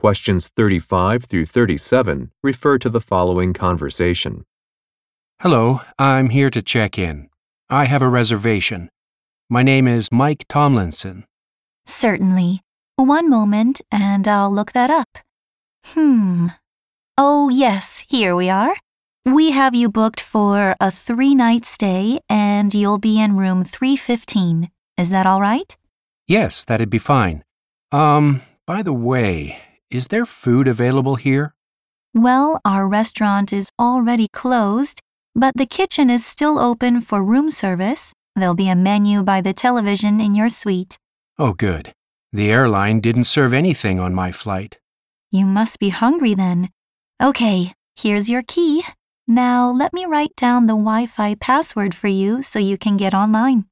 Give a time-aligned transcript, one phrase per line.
[0.00, 4.46] Questions 35 through 37 refer to the following conversation.
[5.40, 7.28] Hello, I'm here to check in.
[7.68, 8.88] I have a reservation.
[9.50, 11.26] My name is Mike Tomlinson.
[11.84, 12.62] Certainly.
[12.96, 15.18] One moment, and I'll look that up.
[15.84, 16.46] Hmm.
[17.18, 18.76] Oh, yes, here we are.
[19.26, 24.70] We have you booked for a three night stay, and you'll be in room 315.
[24.96, 25.76] Is that all right?
[26.26, 27.44] Yes, that'd be fine.
[27.92, 29.58] Um, by the way,
[29.90, 31.54] is there food available here?
[32.14, 35.00] Well, our restaurant is already closed,
[35.34, 38.12] but the kitchen is still open for room service.
[38.36, 40.98] There'll be a menu by the television in your suite.
[41.38, 41.92] Oh, good.
[42.32, 44.78] The airline didn't serve anything on my flight.
[45.30, 46.70] You must be hungry then.
[47.22, 48.84] Okay, here's your key.
[49.26, 53.14] Now let me write down the Wi Fi password for you so you can get
[53.14, 53.66] online.